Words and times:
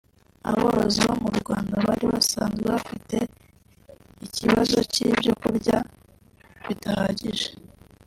Aborozi 0.51 0.99
bo 1.07 1.15
mu 1.23 1.29
Rwanda 1.41 1.75
bari 1.85 2.05
basanzwe 2.13 2.61
bafite 2.75 3.17
ikibazo 4.25 4.77
cy’ibyo 4.91 5.31
kurya 5.41 5.77
bidahagije 6.65 7.47